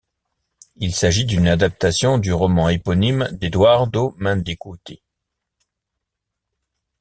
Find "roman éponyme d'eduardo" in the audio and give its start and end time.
2.33-4.15